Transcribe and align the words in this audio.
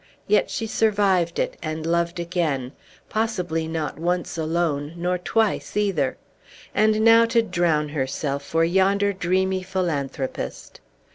Yet 0.25 0.49
she 0.49 0.65
survived 0.65 1.37
it, 1.37 1.57
and 1.61 1.85
loved 1.85 2.19
again, 2.19 2.71
possibly 3.07 3.67
not 3.67 3.99
once 3.99 4.35
alone, 4.35 4.93
nor 4.95 5.19
twice 5.19 5.77
either. 5.77 6.17
And 6.73 7.01
now 7.05 7.25
to 7.25 7.43
drown 7.43 7.89
herself 7.89 8.41
for 8.43 8.63
yonder 8.65 9.13
dreamy 9.13 9.61
philanthropist!" 9.61 10.81